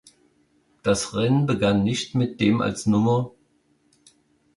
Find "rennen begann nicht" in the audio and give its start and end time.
1.13-2.15